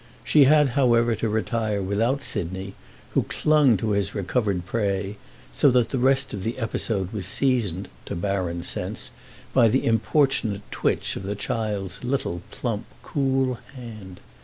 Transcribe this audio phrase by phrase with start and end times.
[0.23, 2.73] She had however to retire without Sidney,
[3.13, 5.17] who clung to his recovered prey,
[5.53, 9.11] so that the rest of the episode was seasoned, to Baron's sense,
[9.53, 14.19] by the importunate twitch of the child's little, plump, cool hand.